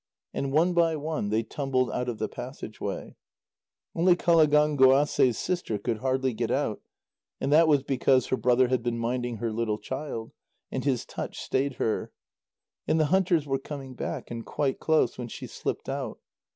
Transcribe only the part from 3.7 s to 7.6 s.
Only Qalagánguasê's sister could hardly get out, and